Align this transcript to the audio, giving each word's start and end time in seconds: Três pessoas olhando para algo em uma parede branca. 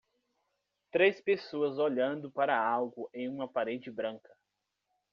Três 0.91 1.21
pessoas 1.21 1.77
olhando 1.77 2.31
para 2.31 2.59
algo 2.59 3.07
em 3.13 3.29
uma 3.29 3.47
parede 3.47 3.91
branca. 3.91 4.35